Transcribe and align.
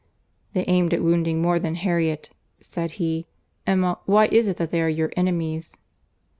"They 0.53 0.65
aimed 0.65 0.95
at 0.95 1.03
wounding 1.03 1.43
more 1.43 1.59
than 1.59 1.75
Harriet," 1.75 2.31
said 2.59 2.93
he. 2.93 3.27
"Emma, 3.67 3.99
why 4.07 4.29
is 4.31 4.47
it 4.47 4.57
that 4.57 4.71
they 4.71 4.81
are 4.81 4.89
your 4.89 5.11
enemies?" 5.15 5.75